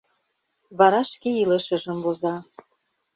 [0.77, 2.35] Вара шке илышыжым воза.